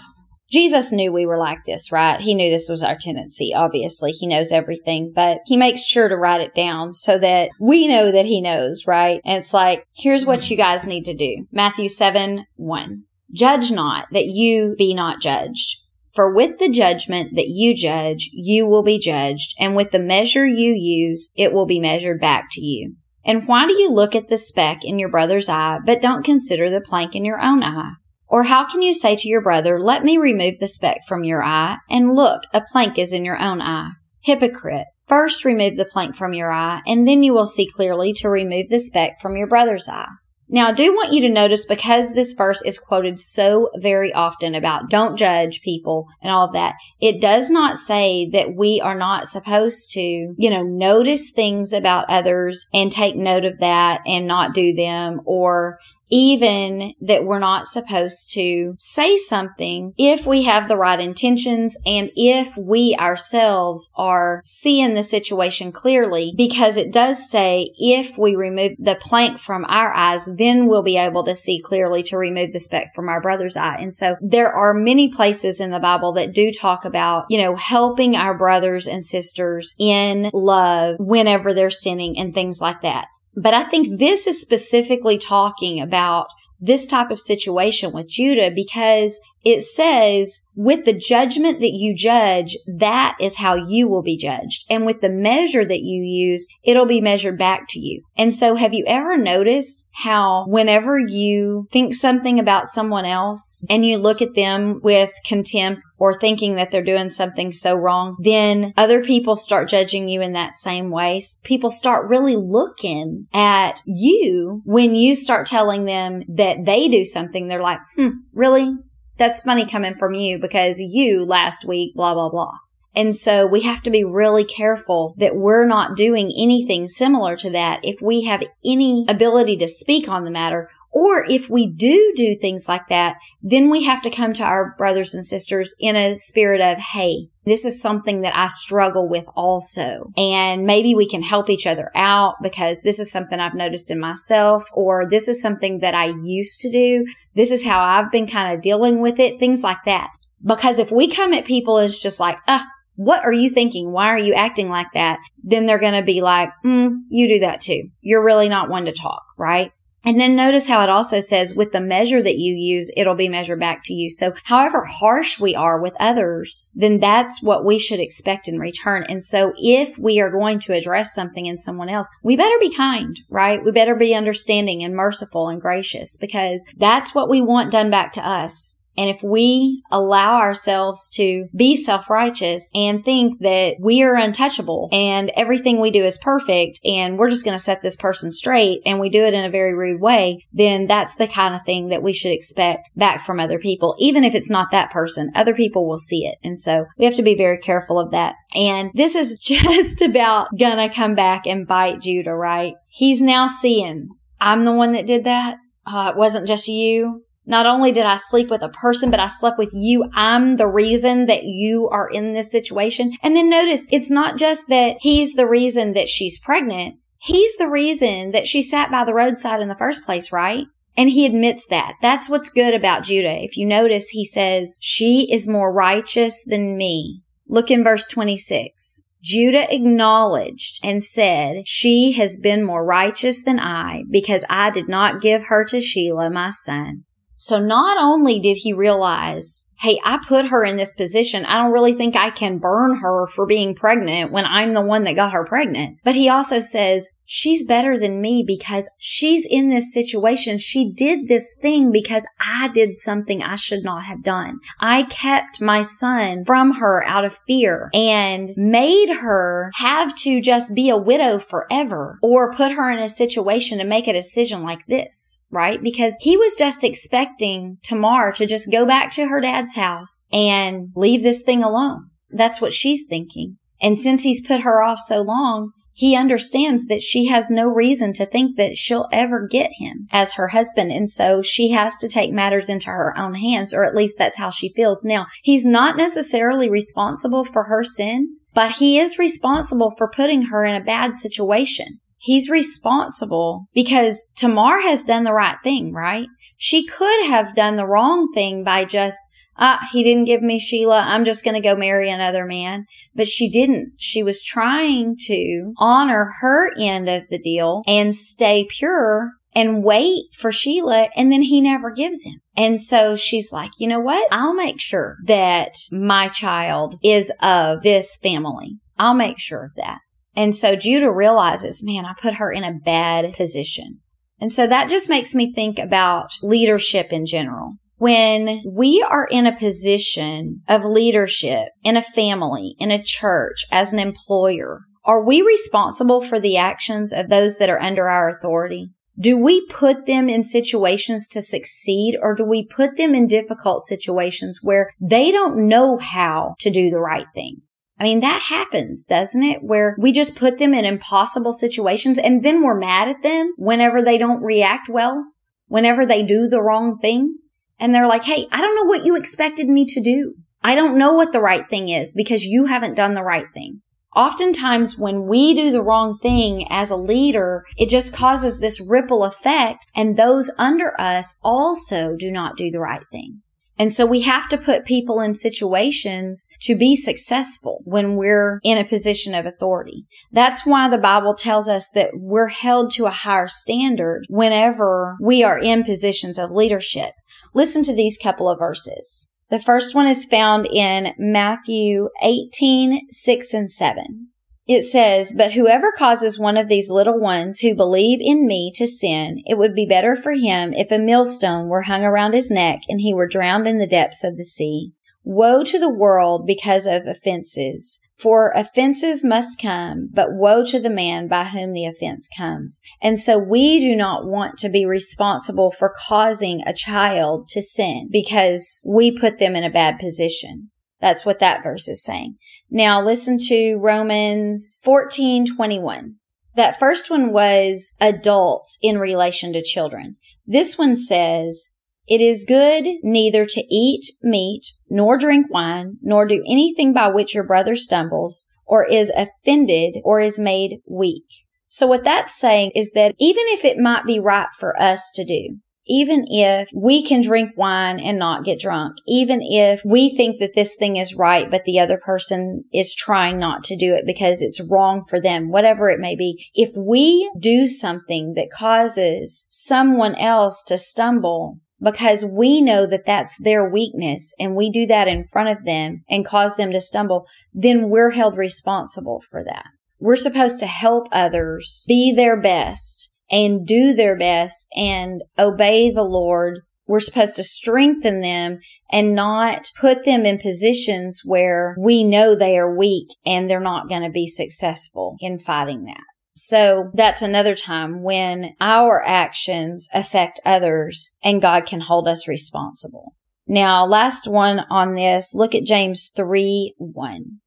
[0.51, 2.19] Jesus knew we were like this, right?
[2.19, 3.53] He knew this was our tendency.
[3.53, 7.87] Obviously, he knows everything, but he makes sure to write it down so that we
[7.87, 9.21] know that he knows, right?
[9.25, 11.45] And it's like, here's what you guys need to do.
[11.51, 13.03] Matthew 7, 1.
[13.31, 15.77] Judge not that you be not judged.
[16.11, 20.47] For with the judgment that you judge, you will be judged, and with the measure
[20.47, 22.95] you use, it will be measured back to you.
[23.23, 26.69] And why do you look at the speck in your brother's eye, but don't consider
[26.69, 27.93] the plank in your own eye?
[28.29, 31.43] Or how can you say to your brother, let me remove the speck from your
[31.43, 33.91] eye, and look, a plank is in your own eye?
[34.21, 34.85] Hypocrite.
[35.07, 38.69] First remove the plank from your eye, and then you will see clearly to remove
[38.69, 40.09] the speck from your brother's eye.
[40.51, 44.55] Now, I do want you to notice because this verse is quoted so very often
[44.55, 48.97] about don't judge people and all of that, it does not say that we are
[48.97, 54.25] not supposed to, you know, notice things about others and take note of that and
[54.25, 55.77] not do them or
[56.09, 62.11] even that we're not supposed to say something if we have the right intentions and
[62.15, 68.73] if we ourselves are seeing the situation clearly, because it does say if we remove
[68.79, 72.59] the plank from our eyes, then we'll be able to see clearly to remove the
[72.59, 73.77] speck from our brother's eye.
[73.79, 77.55] And so there are many places in the Bible that do talk about, you know,
[77.55, 83.07] helping our brothers and sisters in love whenever they're sinning and things like that.
[83.39, 86.27] But I think this is specifically talking about
[86.59, 92.57] this type of situation with Judah because it says, with the judgment that you judge,
[92.67, 94.65] that is how you will be judged.
[94.69, 98.03] And with the measure that you use, it'll be measured back to you.
[98.17, 103.85] And so have you ever noticed how whenever you think something about someone else and
[103.85, 108.73] you look at them with contempt or thinking that they're doing something so wrong, then
[108.75, 111.21] other people start judging you in that same way.
[111.43, 117.47] People start really looking at you when you start telling them that they do something.
[117.47, 118.75] They're like, hmm, really?
[119.19, 122.57] That's funny coming from you because you last week, blah, blah, blah.
[122.95, 127.49] And so we have to be really careful that we're not doing anything similar to
[127.51, 127.79] that.
[127.83, 132.35] If we have any ability to speak on the matter, or if we do do
[132.35, 136.15] things like that, then we have to come to our brothers and sisters in a
[136.15, 140.11] spirit of, Hey, this is something that I struggle with also.
[140.17, 143.99] And maybe we can help each other out because this is something I've noticed in
[143.99, 147.05] myself, or this is something that I used to do.
[147.35, 150.09] This is how I've been kind of dealing with it, things like that.
[150.43, 153.91] Because if we come at people as just like, ah, what are you thinking?
[153.91, 155.19] Why are you acting like that?
[155.43, 157.89] Then they're going to be like, mm, you do that too.
[158.01, 159.71] You're really not one to talk, right?
[160.03, 163.29] And then notice how it also says with the measure that you use, it'll be
[163.29, 164.09] measured back to you.
[164.09, 169.05] So however harsh we are with others, then that's what we should expect in return.
[169.09, 172.73] And so if we are going to address something in someone else, we better be
[172.73, 173.63] kind, right?
[173.63, 178.13] We better be understanding and merciful and gracious because that's what we want done back
[178.13, 178.78] to us.
[178.99, 185.31] And if we allow ourselves to be self-righteous and think that we are untouchable and
[185.37, 188.99] everything we do is perfect and we're just going to set this person straight and
[188.99, 192.03] we do it in a very rude way, then that's the kind of thing that
[192.03, 193.95] we should expect back from other people.
[193.99, 196.35] Even if it's not that person, other people will see it.
[196.43, 198.35] And so we have to be very careful of that.
[198.53, 202.73] And this is just about gonna come back and bite Judah, right?
[202.89, 204.09] He's now seeing
[204.41, 205.57] I'm the one that did that.
[205.85, 207.23] Uh, it wasn't just you.
[207.49, 210.07] Not only did I sleep with a person, but I slept with you.
[210.13, 213.13] I'm the reason that you are in this situation.
[213.23, 216.99] And then notice it's not just that he's the reason that she's pregnant.
[217.17, 220.67] He's the reason that she sat by the roadside in the first place, right?
[220.95, 221.95] And he admits that.
[222.03, 223.43] That's what's good about Judah.
[223.43, 227.23] If you notice, he says, she is more righteous than me.
[227.47, 229.11] Look in verse 26.
[229.23, 235.19] Judah acknowledged and said, She has been more righteous than I because I did not
[235.19, 237.05] give her to Shelah, my son.
[237.39, 241.45] So not only did he realize hey, I put her in this position.
[241.45, 245.05] I don't really think I can burn her for being pregnant when I'm the one
[245.05, 245.99] that got her pregnant.
[246.03, 250.57] But he also says, she's better than me because she's in this situation.
[250.57, 254.59] She did this thing because I did something I should not have done.
[254.79, 260.75] I kept my son from her out of fear and made her have to just
[260.75, 264.87] be a widow forever or put her in a situation to make a decision like
[264.87, 265.81] this, right?
[265.81, 270.89] Because he was just expecting Tamar to just go back to her dad's house and
[270.95, 272.09] leave this thing alone.
[272.29, 273.57] That's what she's thinking.
[273.81, 278.13] And since he's put her off so long, he understands that she has no reason
[278.13, 280.93] to think that she'll ever get him as her husband.
[280.93, 284.37] And so she has to take matters into her own hands, or at least that's
[284.37, 285.03] how she feels.
[285.03, 290.63] Now, he's not necessarily responsible for her sin, but he is responsible for putting her
[290.63, 291.99] in a bad situation.
[292.17, 296.27] He's responsible because Tamar has done the right thing, right?
[296.55, 299.19] She could have done the wrong thing by just
[299.59, 301.05] ah, he didn't give me Shelah.
[301.05, 302.85] I'm just going to go marry another man.
[303.13, 303.93] But she didn't.
[303.97, 310.33] She was trying to honor her end of the deal and stay pure and wait
[310.33, 311.09] for Shelah.
[311.15, 312.39] And then he never gives him.
[312.55, 314.27] And so she's like, you know what?
[314.31, 318.79] I'll make sure that my child is of this family.
[318.97, 319.99] I'll make sure of that.
[320.35, 323.99] And so Judah realizes, man, I put her in a bad position.
[324.39, 329.45] And so that just makes me think about leadership in general when we are in
[329.45, 335.41] a position of leadership in a family, in a church, as an employer, are we
[335.41, 338.89] responsible for the actions of those that are under our authority?
[339.19, 343.83] Do we put them in situations to succeed or do we put them in difficult
[343.83, 347.57] situations where they don't know how to do the right thing?
[347.99, 349.61] I mean, that happens, doesn't it?
[349.61, 354.01] Where we just put them in impossible situations and then we're mad at them whenever
[354.01, 355.33] they don't react well,
[355.67, 357.35] whenever they do the wrong thing
[357.79, 360.35] and they're like, Hey, I don't know what you expected me to do.
[360.63, 363.81] I don't know what the right thing is because you haven't done the right thing.
[364.15, 369.23] Oftentimes when we do the wrong thing as a leader, it just causes this ripple
[369.23, 373.41] effect and those under us also do not do the right thing.
[373.79, 378.77] And so we have to put people in situations to be successful when we're in
[378.77, 380.05] a position of authority.
[380.33, 385.43] That's why the Bible tells us that we're held to a higher standard whenever we
[385.43, 387.13] are in positions of leadership.
[387.53, 389.33] Listen to these couple of verses.
[389.49, 394.28] The first one is found in Matthew 18, 6 and 7.
[394.69, 398.85] It says, But whoever causes one of these little ones who believe in me to
[398.85, 402.81] sin, it would be better for him if a millstone were hung around his neck
[402.87, 404.91] and he were drowned in the depths of the sea.
[405.23, 407.99] Woe to the world because of offenses.
[408.15, 412.79] For offenses must come, but woe to the man by whom the offense comes.
[413.01, 418.07] And so we do not want to be responsible for causing a child to sin
[418.11, 420.69] because we put them in a bad position.
[420.99, 422.37] That's what that verse is saying.
[422.69, 426.15] Now listen to Romans 14, 21.
[426.55, 430.17] That first one was adults in relation to children.
[430.45, 436.43] This one says, it is good neither to eat meat, nor drink wine, nor do
[436.47, 441.25] anything by which your brother stumbles, or is offended, or is made weak.
[441.67, 445.23] So what that's saying is that even if it might be right for us to
[445.23, 450.39] do, even if we can drink wine and not get drunk, even if we think
[450.39, 454.05] that this thing is right, but the other person is trying not to do it
[454.05, 459.47] because it's wrong for them, whatever it may be, if we do something that causes
[459.49, 465.07] someone else to stumble, because we know that that's their weakness and we do that
[465.07, 469.65] in front of them and cause them to stumble, then we're held responsible for that.
[469.97, 476.03] We're supposed to help others be their best and do their best and obey the
[476.03, 476.61] Lord.
[476.87, 478.59] We're supposed to strengthen them
[478.91, 483.89] and not put them in positions where we know they are weak and they're not
[483.89, 486.01] going to be successful in fighting that.
[486.33, 493.13] So that's another time when our actions affect others and God can hold us responsible.
[493.45, 497.39] Now, last one on this, look at James 3 1.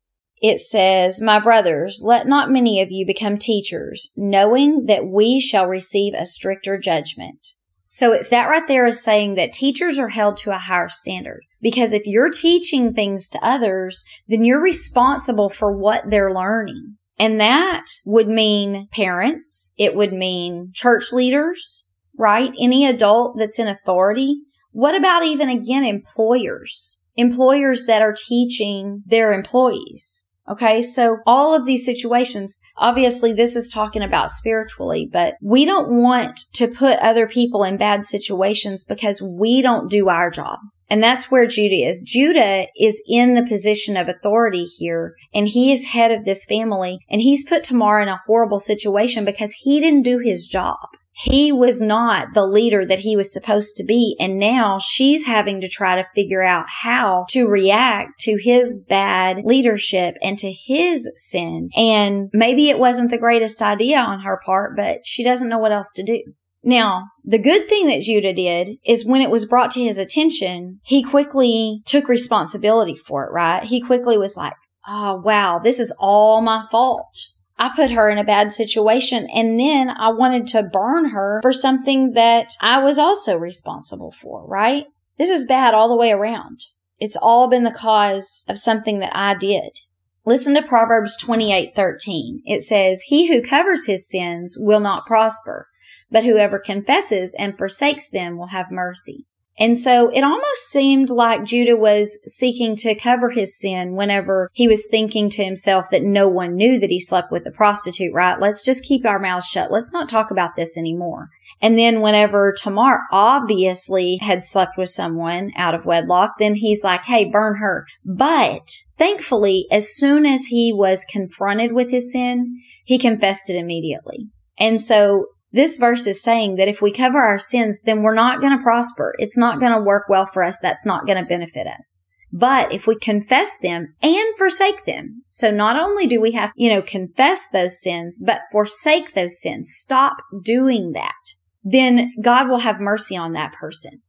[0.42, 5.68] It says, My brothers, let not many of you become teachers, knowing that we shall
[5.68, 7.46] receive a stricter judgment.
[7.85, 11.42] So it's that right there is saying that teachers are held to a higher standard.
[11.61, 16.96] Because if you're teaching things to others, then you're responsible for what they're learning.
[17.18, 19.74] And that would mean parents.
[19.78, 22.52] It would mean church leaders, right?
[22.61, 24.40] Any adult that's in authority.
[24.72, 27.05] What about even again employers?
[27.14, 30.32] Employers that are teaching their employees.
[30.48, 30.83] Okay.
[30.83, 36.40] So all of these situations, obviously this is talking about spiritually, but we don't want
[36.55, 40.59] to put other people in bad situations because we don't do our job.
[40.90, 42.02] And that's where Judah is.
[42.02, 46.98] Judah is in the position of authority here, and he is head of this family,
[47.09, 50.76] and he's put Tamar in a horrible situation because he didn't do his job.
[51.14, 54.16] He was not the leader that he was supposed to be.
[54.18, 59.44] And now she's having to try to figure out how to react to his bad
[59.44, 61.68] leadership and to his sin.
[61.77, 65.72] And maybe it wasn't the greatest idea on her part, but she doesn't know what
[65.72, 66.22] else to do.
[66.64, 70.79] Now, the good thing that Judah did is when it was brought to his attention,
[70.85, 73.64] he quickly took responsibility for it, right?
[73.64, 74.55] He quickly was like,
[74.87, 77.16] Oh, wow, this is all my fault.
[77.59, 81.53] I put her in a bad situation and then I wanted to burn her for
[81.53, 84.87] something that I was also responsible for, right?
[85.19, 86.67] This is bad all the way around.
[86.99, 89.79] It's all been the cause of something that I did.
[90.25, 92.43] Listen to Proverbs 28:13.
[92.45, 95.69] It says, "He who covers his sins will not prosper,
[96.11, 99.27] but whoever confesses and forsakes them will have mercy."
[99.59, 104.67] And so it almost seemed like Judah was seeking to cover his sin whenever he
[104.67, 108.41] was thinking to himself that no one knew that he slept with a prostitute, right?
[108.41, 109.71] Let's just keep our mouths shut.
[109.71, 111.29] Let's not talk about this anymore.
[111.61, 117.05] And then whenever Tamar obviously had slept with someone out of wedlock, then he's like,
[117.05, 117.87] Hey, burn her.
[118.05, 124.31] But thankfully, as soon as he was confronted with his sin, he confessed it immediately.
[124.59, 128.41] And so this verse is saying that if we cover our sins, then we're not
[128.41, 129.15] going to prosper.
[129.19, 130.59] It's not going to work well for us.
[130.59, 132.09] That's not going to benefit us.
[132.33, 136.71] But if we confess them and forsake them, so not only do we have, you
[136.71, 142.81] know, confess those sins, but forsake those sins, stop doing that, then God will have
[142.81, 144.01] mercy on that person.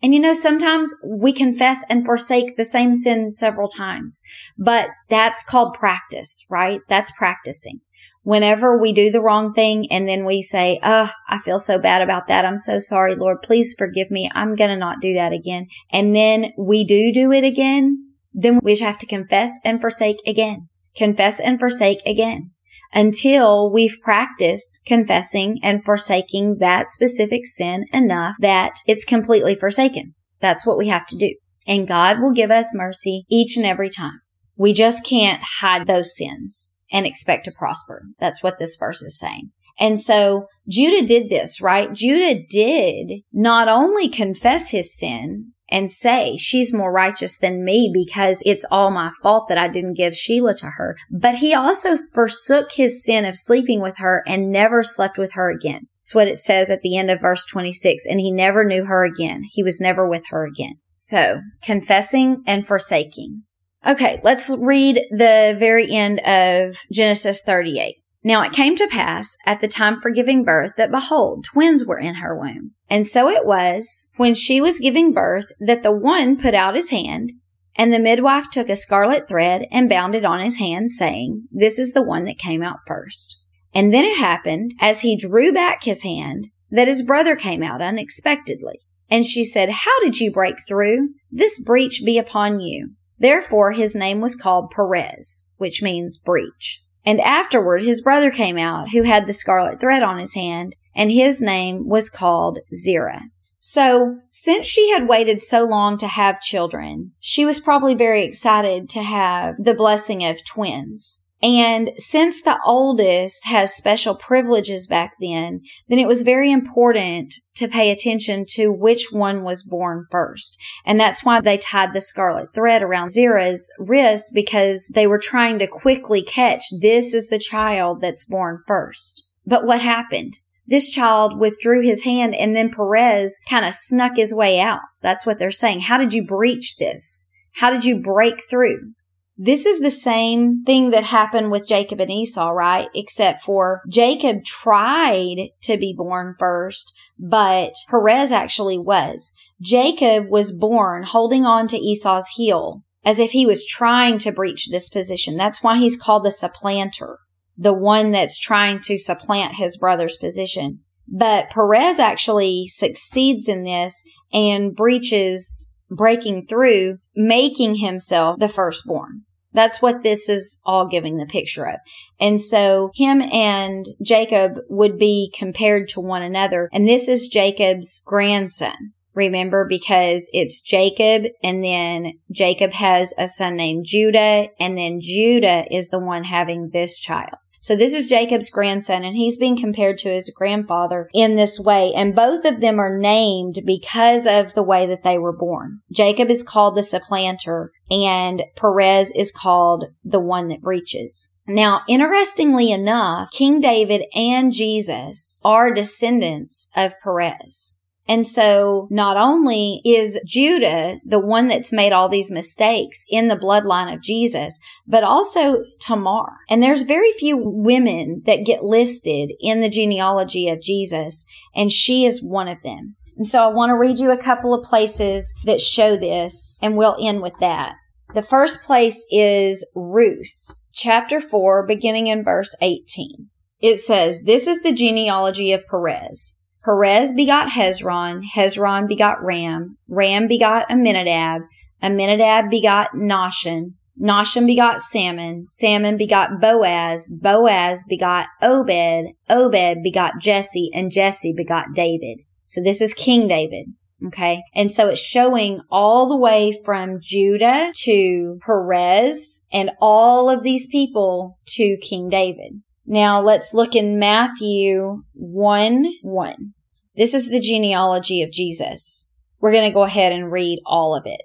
[0.00, 4.22] And you know, sometimes we confess and forsake the same sin several times,
[4.56, 6.80] but that's called practice, right?
[6.88, 7.80] That's practicing
[8.22, 12.02] whenever we do the wrong thing and then we say, Oh, I feel so bad
[12.02, 12.44] about that.
[12.44, 13.42] I'm so sorry, Lord.
[13.42, 14.30] Please forgive me.
[14.34, 15.66] I'm going to not do that again.
[15.90, 18.12] And then we do do it again.
[18.32, 22.50] Then we have to confess and forsake again, confess and forsake again
[22.94, 30.14] until we've practiced confessing and forsaking that specific sin enough that it's completely forsaken.
[30.40, 31.34] That's what we have to do.
[31.66, 34.20] And God will give us mercy each and every time.
[34.56, 38.04] We just can't hide those sins and expect to prosper.
[38.18, 39.50] That's what this verse is saying.
[39.80, 41.92] And so Judah did this, right?
[41.92, 48.42] Judah did not only confess his sin and say, she's more righteous than me because
[48.44, 50.96] it's all my fault that I didn't give Shelah to her.
[51.10, 55.50] But he also forsook his sin of sleeping with her and never slept with her
[55.50, 55.88] again.
[56.00, 58.06] That's what it says at the end of verse 26.
[58.06, 59.42] And he never knew her again.
[59.50, 60.74] He was never with her again.
[60.92, 63.44] So confessing and forsaking.
[63.86, 67.96] Okay, let's read the very end of Genesis 38.
[68.24, 71.98] Now it came to pass at the time for giving birth that behold, twins were
[71.98, 72.72] in her womb.
[72.88, 76.90] And so it was when she was giving birth that the one put out his
[76.90, 77.32] hand
[77.74, 81.78] and the midwife took a scarlet thread and bound it on his hand saying, this
[81.78, 83.42] is the one that came out first.
[83.74, 87.82] And then it happened as he drew back his hand that his brother came out
[87.82, 88.78] unexpectedly.
[89.10, 91.08] And she said, how did you break through?
[91.30, 92.92] This breach be upon you.
[93.22, 96.82] Therefore, his name was called Perez, which means breach.
[97.06, 101.12] And afterward, his brother came out who had the scarlet thread on his hand, and
[101.12, 103.22] his name was called Zerah.
[103.60, 108.90] So, since she had waited so long to have children, she was probably very excited
[108.90, 111.30] to have the blessing of twins.
[111.40, 117.68] And since the oldest has special privileges back then, then it was very important to
[117.68, 120.60] pay attention to which one was born first.
[120.84, 125.58] And that's why they tied the scarlet thread around Zerah's wrist because they were trying
[125.60, 129.24] to quickly catch this is the child that's born first.
[129.46, 130.34] But what happened?
[130.66, 134.80] This child withdrew his hand and then Perez kind of snuck his way out.
[135.00, 135.80] That's what they're saying.
[135.82, 137.28] How did you breach this?
[137.54, 138.92] How did you break through?
[139.36, 142.88] This is the same thing that happened with Jacob and Esau, right?
[142.94, 149.32] Except for Jacob tried to be born first, but Perez actually was.
[149.60, 154.68] Jacob was born holding on to Esau's heel as if he was trying to breach
[154.70, 155.36] this position.
[155.36, 157.18] That's why he's called the supplanter,
[157.56, 160.80] the one that's trying to supplant his brother's position.
[161.08, 169.22] But Perez actually succeeds in this and breaches breaking through, making himself the firstborn.
[169.54, 171.76] That's what this is all giving the picture of.
[172.18, 176.68] And so him and Jacob would be compared to one another.
[176.72, 178.92] And this is Jacob's grandson.
[179.14, 185.66] Remember, because it's Jacob and then Jacob has a son named Judah and then Judah
[185.70, 187.34] is the one having this child.
[187.62, 191.92] So this is Jacob's grandson and he's being compared to his grandfather in this way.
[191.94, 195.80] And both of them are named because of the way that they were born.
[195.92, 201.36] Jacob is called the supplanter and Perez is called the one that breaches.
[201.46, 207.81] Now, interestingly enough, King David and Jesus are descendants of Perez.
[208.12, 213.38] And so not only is Judah the one that's made all these mistakes in the
[213.38, 216.36] bloodline of Jesus, but also Tamar.
[216.50, 221.24] And there's very few women that get listed in the genealogy of Jesus,
[221.56, 222.96] and she is one of them.
[223.16, 226.76] And so I want to read you a couple of places that show this, and
[226.76, 227.76] we'll end with that.
[228.12, 230.50] The first place is Ruth.
[230.74, 233.30] chapter 4, beginning in verse 18.
[233.60, 236.41] It says, This is the genealogy of Perez.
[236.64, 241.42] Perez begot Hezron, Hezron begot Ram, Ram begot Amminadab,
[241.82, 250.70] Amminadab begot Nahshon, Nahshon begot Salmon, Salmon begot Boaz, Boaz begot Obed, Obed begot Jesse,
[250.72, 252.22] and Jesse begot David.
[252.44, 253.66] So this is King David.
[254.06, 254.42] Okay.
[254.54, 260.66] And so it's showing all the way from Judah to Perez and all of these
[260.66, 262.62] people to King David.
[262.86, 266.54] Now let's look in Matthew 1 1.
[266.96, 269.16] This is the genealogy of Jesus.
[269.40, 271.22] We're going to go ahead and read all of it.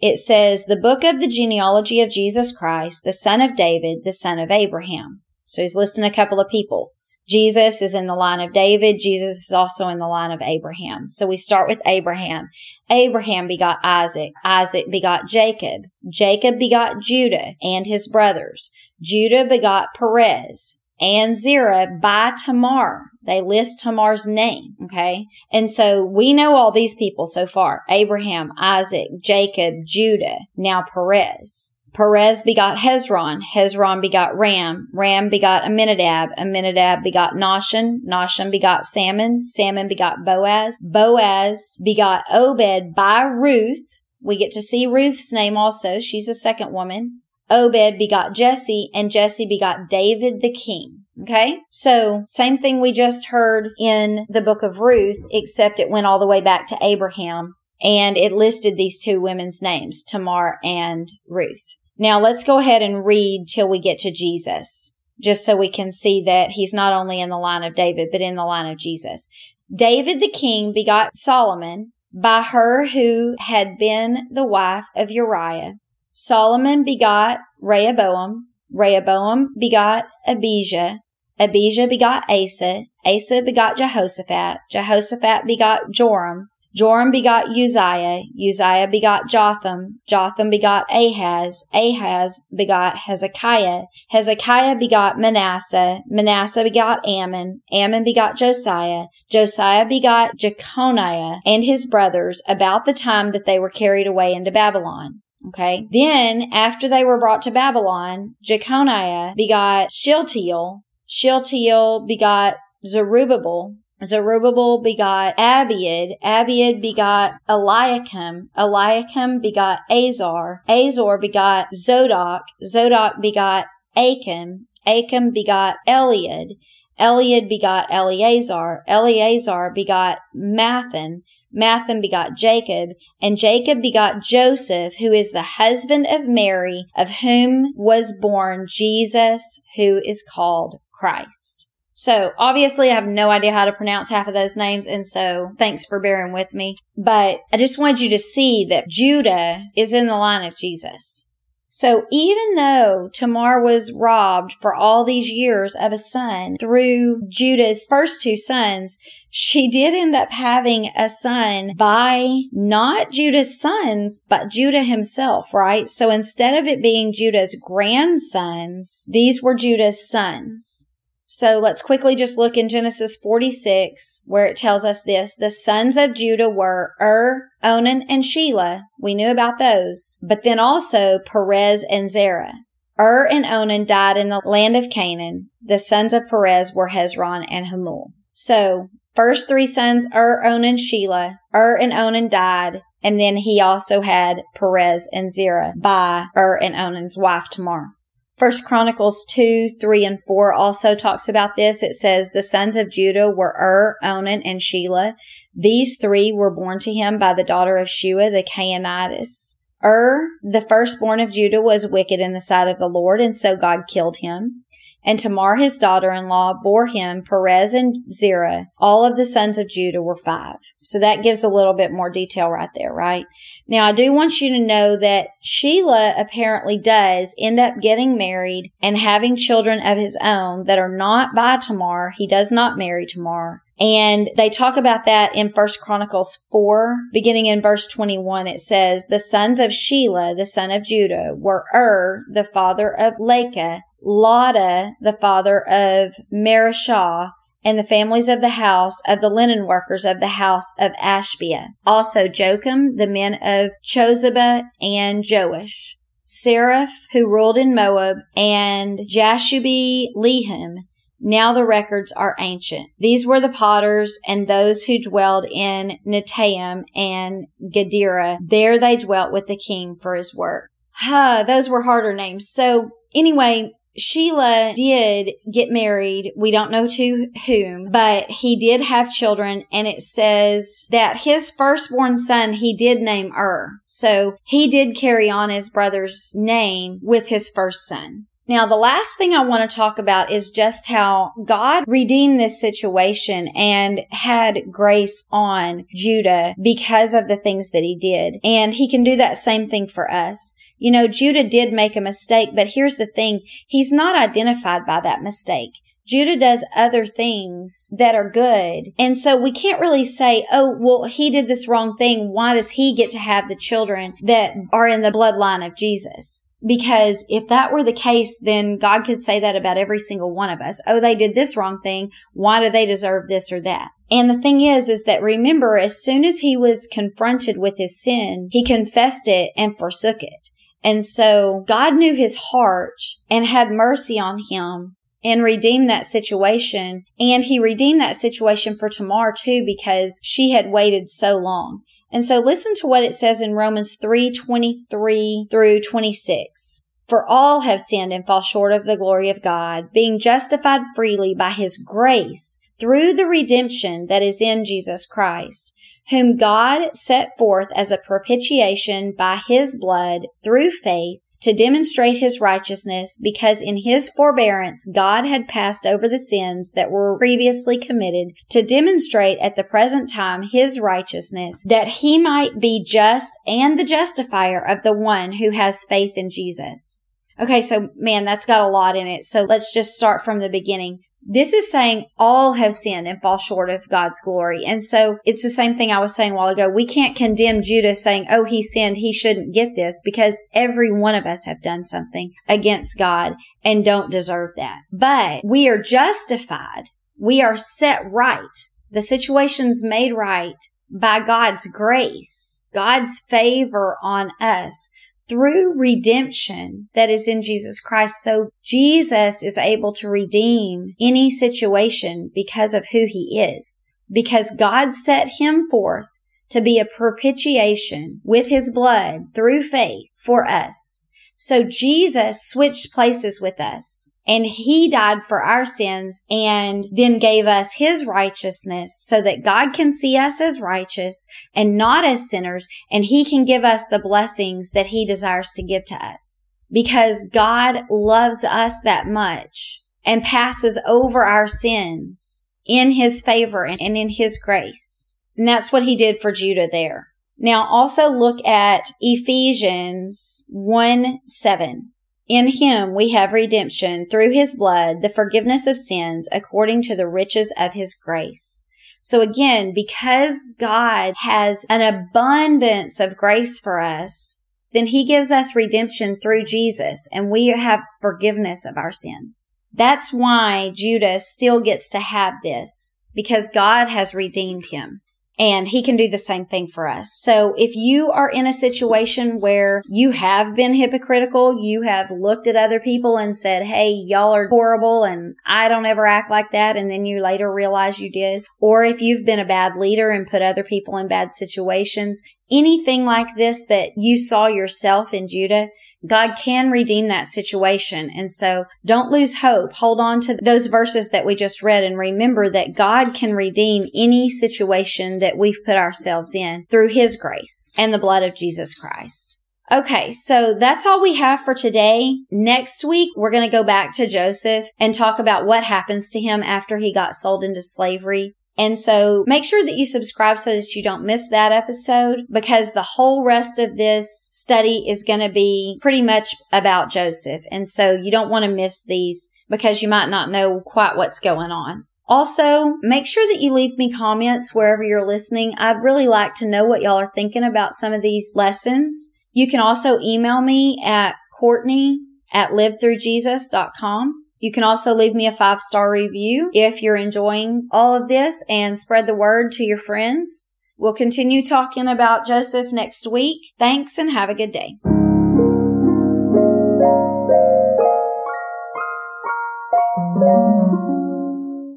[0.00, 4.12] It says, the book of the genealogy of Jesus Christ, the son of David, the
[4.12, 5.22] son of Abraham.
[5.44, 6.92] So he's listing a couple of people.
[7.28, 9.00] Jesus is in the line of David.
[9.00, 11.08] Jesus is also in the line of Abraham.
[11.08, 12.48] So we start with Abraham.
[12.90, 14.32] Abraham begot Isaac.
[14.44, 15.82] Isaac begot Jacob.
[16.08, 18.70] Jacob begot Judah and his brothers.
[19.00, 23.06] Judah begot Perez and Zerah by Tamar.
[23.22, 24.74] They list Tamar's name.
[24.84, 25.26] Okay.
[25.52, 27.82] And so we know all these people so far.
[27.90, 31.78] Abraham, Isaac, Jacob, Judah, now Perez.
[31.94, 33.40] Perez begot Hezron.
[33.54, 34.88] Hezron begot Ram.
[34.94, 36.30] Ram begot Amminadab.
[36.38, 37.98] Amminadab begot Nahshon.
[38.08, 39.42] Nahshon begot Salmon.
[39.42, 40.78] Salmon begot Boaz.
[40.80, 44.02] Boaz begot Obed by Ruth.
[44.22, 45.98] We get to see Ruth's name also.
[45.98, 47.22] She's the second woman.
[47.50, 51.04] Obed begot Jesse and Jesse begot David the king.
[51.22, 51.58] Okay.
[51.70, 56.18] So same thing we just heard in the book of Ruth, except it went all
[56.18, 61.76] the way back to Abraham and it listed these two women's names, Tamar and Ruth.
[61.96, 65.90] Now let's go ahead and read till we get to Jesus, just so we can
[65.90, 68.78] see that he's not only in the line of David, but in the line of
[68.78, 69.28] Jesus.
[69.74, 75.74] David the king begot Solomon by her who had been the wife of Uriah.
[76.20, 78.48] Solomon begot Rehoboam.
[78.72, 80.98] Rehoboam begot Abijah.
[81.38, 82.86] Abijah begot Asa.
[83.06, 84.58] Asa begot Jehoshaphat.
[84.68, 86.48] Jehoshaphat begot Joram.
[86.74, 88.24] Joram begot Uzziah.
[88.36, 90.00] Uzziah begot Jotham.
[90.08, 91.68] Jotham begot Ahaz.
[91.72, 93.82] Ahaz begot Hezekiah.
[94.10, 96.00] Hezekiah begot Manasseh.
[96.08, 97.60] Manasseh begot Amon.
[97.72, 99.04] Amon begot Josiah.
[99.30, 104.50] Josiah begot Jeconiah and his brothers about the time that they were carried away into
[104.50, 105.22] Babylon.
[105.48, 105.86] Okay.
[105.90, 110.82] Then after they were brought to Babylon, Jeconiah begot Shealtiel.
[111.06, 113.76] Shealtiel begot Zerubbabel.
[114.04, 116.12] Zerubbabel begot Abiud.
[116.22, 118.50] Abiud begot Eliakim.
[118.56, 120.62] Eliakim begot Azor.
[120.68, 122.42] Azor begot Zadok.
[122.64, 124.68] Zadok begot Achim.
[124.86, 126.50] Achim begot Eliud.
[126.98, 128.84] Eliud begot Eleazar.
[128.86, 131.22] Eleazar begot Matthan.
[131.56, 132.90] Matthan begot Jacob,
[133.20, 139.62] and Jacob begot Joseph, who is the husband of Mary, of whom was born Jesus,
[139.76, 141.68] who is called Christ.
[141.92, 144.86] So obviously I have no idea how to pronounce half of those names.
[144.86, 146.76] And so thanks for bearing with me.
[146.96, 151.34] But I just wanted you to see that Judah is in the line of Jesus.
[151.66, 157.86] So even though Tamar was robbed for all these years of a son through Judah's
[157.86, 158.96] first two sons,
[159.30, 165.88] she did end up having a son by not Judah's sons, but Judah himself, right?
[165.88, 170.92] So instead of it being Judah's grandsons, these were Judah's sons.
[171.30, 175.36] So let's quickly just look in Genesis 46 where it tells us this.
[175.36, 178.84] The sons of Judah were Ur, Onan, and Shelah.
[178.98, 180.18] We knew about those.
[180.22, 182.54] But then also Perez and Zerah.
[182.98, 185.50] Ur and Onan died in the land of Canaan.
[185.60, 188.12] The sons of Perez were Hezron and Hamul.
[188.32, 188.88] So
[189.18, 191.38] first three sons, Ur, Onan, and Shelah.
[191.52, 192.82] Ur and Onan died.
[193.02, 197.88] And then he also had Perez and Zerah by Ur and Onan's wife Tamar.
[198.36, 201.82] First Chronicles 2, 3, and 4 also talks about this.
[201.82, 205.14] It says, The sons of Judah were Ur, Onan, and Shelah.
[205.52, 209.66] These three were born to him by the daughter of Shua the Canaanitess.
[209.82, 213.56] Ur, the firstborn of Judah, was wicked in the sight of the Lord, and so
[213.56, 214.64] God killed him.
[215.04, 218.66] And Tamar, his daughter-in-law, bore him Perez and Zerah.
[218.78, 220.56] All of the sons of Judah were five.
[220.78, 223.24] So that gives a little bit more detail right there, right?
[223.66, 228.72] Now I do want you to know that Shelah apparently does end up getting married
[228.82, 232.12] and having children of his own that are not by Tamar.
[232.16, 233.62] He does not marry Tamar.
[233.80, 238.48] And they talk about that in First Chronicles 4, beginning in verse 21.
[238.48, 243.14] It says, The sons of Shelah, the son of Judah, were Ur, the father of
[243.20, 247.30] Lecah, Laadah, the father of Mareshah,
[247.64, 251.68] and the families of the house of the linen workers of the house of Ashbea.
[251.84, 255.96] Also Jokim, the men of Chozeba and Joash.
[256.26, 260.76] Saraph, who ruled in Moab, and Jashubi Lehem.
[261.20, 262.90] Now the records are ancient.
[262.98, 268.38] These were the potters and those who dwelled in Netaim and Gederah.
[268.40, 270.70] There they dwelt with the king for his work.
[270.92, 272.48] Huh, those were harder names.
[272.48, 276.32] So anyway, Shelah did get married.
[276.36, 281.50] We don't know to whom, but he did have children and it says that his
[281.50, 283.80] firstborn son he did name Ur.
[283.84, 288.26] So he did carry on his brother's name with his first son.
[288.48, 292.58] Now, the last thing I want to talk about is just how God redeemed this
[292.58, 298.38] situation and had grace on Judah because of the things that he did.
[298.42, 300.54] And he can do that same thing for us.
[300.78, 303.40] You know, Judah did make a mistake, but here's the thing.
[303.66, 305.72] He's not identified by that mistake.
[306.06, 308.94] Judah does other things that are good.
[308.98, 312.32] And so we can't really say, oh, well, he did this wrong thing.
[312.32, 316.48] Why does he get to have the children that are in the bloodline of Jesus?
[316.66, 320.48] Because if that were the case, then God could say that about every single one
[320.48, 320.82] of us.
[320.86, 322.10] Oh, they did this wrong thing.
[322.32, 323.90] Why do they deserve this or that?
[324.10, 328.02] And the thing is, is that remember, as soon as he was confronted with his
[328.02, 330.48] sin, he confessed it and forsook it.
[330.82, 337.04] And so God knew his heart and had mercy on him and redeemed that situation.
[337.18, 341.82] And he redeemed that situation for Tamar too because she had waited so long.
[342.10, 346.92] And so listen to what it says in Romans 3, 23 through 26.
[347.06, 351.34] For all have sinned and fall short of the glory of God, being justified freely
[351.34, 355.74] by his grace through the redemption that is in Jesus Christ
[356.10, 362.40] whom God set forth as a propitiation by his blood through faith to demonstrate his
[362.40, 368.36] righteousness because in his forbearance God had passed over the sins that were previously committed
[368.50, 373.84] to demonstrate at the present time his righteousness that he might be just and the
[373.84, 377.06] justifier of the one who has faith in Jesus.
[377.40, 379.22] Okay, so man, that's got a lot in it.
[379.22, 380.98] So let's just start from the beginning.
[381.30, 384.64] This is saying all have sinned and fall short of God's glory.
[384.64, 386.70] And so it's the same thing I was saying a while ago.
[386.70, 388.96] We can't condemn Judah saying, oh, he sinned.
[388.96, 393.84] He shouldn't get this because every one of us have done something against God and
[393.84, 394.80] don't deserve that.
[394.90, 396.84] But we are justified.
[397.18, 398.46] We are set right.
[398.90, 400.56] The situation's made right
[400.90, 404.88] by God's grace, God's favor on us
[405.28, 408.22] through redemption that is in Jesus Christ.
[408.22, 414.94] So Jesus is able to redeem any situation because of who he is, because God
[414.94, 416.18] set him forth
[416.50, 421.07] to be a propitiation with his blood through faith for us.
[421.40, 427.46] So Jesus switched places with us and he died for our sins and then gave
[427.46, 432.66] us his righteousness so that God can see us as righteous and not as sinners
[432.90, 437.30] and he can give us the blessings that he desires to give to us because
[437.32, 444.08] God loves us that much and passes over our sins in his favor and in
[444.08, 445.12] his grace.
[445.36, 447.08] And that's what he did for Judah there.
[447.38, 451.92] Now also look at Ephesians 1 7.
[452.28, 457.08] In him we have redemption through his blood, the forgiveness of sins according to the
[457.08, 458.68] riches of his grace.
[459.02, 465.56] So again, because God has an abundance of grace for us, then he gives us
[465.56, 469.58] redemption through Jesus and we have forgiveness of our sins.
[469.72, 475.02] That's why Judah still gets to have this because God has redeemed him
[475.38, 477.12] and he can do the same thing for us.
[477.12, 482.46] So if you are in a situation where you have been hypocritical, you have looked
[482.46, 486.50] at other people and said, Hey, y'all are horrible and I don't ever act like
[486.52, 486.76] that.
[486.76, 488.44] And then you later realize you did.
[488.60, 493.04] Or if you've been a bad leader and put other people in bad situations, anything
[493.04, 495.68] like this that you saw yourself in Judah,
[496.06, 498.10] God can redeem that situation.
[498.10, 499.72] And so don't lose hope.
[499.74, 503.86] Hold on to those verses that we just read and remember that God can redeem
[503.94, 508.74] any situation that we've put ourselves in through his grace and the blood of Jesus
[508.74, 509.38] Christ.
[509.70, 512.20] Okay, so that's all we have for today.
[512.30, 516.20] Next week, we're going to go back to Joseph and talk about what happens to
[516.20, 518.34] him after he got sold into slavery.
[518.58, 522.72] And so make sure that you subscribe so that you don't miss that episode because
[522.72, 527.44] the whole rest of this study is going to be pretty much about Joseph.
[527.52, 531.20] And so you don't want to miss these because you might not know quite what's
[531.20, 531.84] going on.
[532.08, 535.54] Also, make sure that you leave me comments wherever you're listening.
[535.58, 539.10] I'd really like to know what y'all are thinking about some of these lessons.
[539.32, 542.00] You can also email me at Courtney
[542.32, 544.24] at livethroughjesus.com.
[544.40, 548.44] You can also leave me a five star review if you're enjoying all of this
[548.48, 550.54] and spread the word to your friends.
[550.76, 553.52] We'll continue talking about Joseph next week.
[553.58, 554.78] Thanks and have a good day.